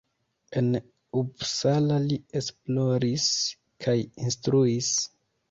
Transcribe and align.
En 0.61 0.77
Uppsala 1.21 1.99
li 2.05 2.17
esploris 2.41 3.29
kaj 3.87 3.97
instruis. 4.27 4.91